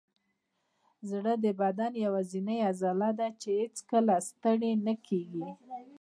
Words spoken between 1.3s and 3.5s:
د بدن یوازینی عضله ده چې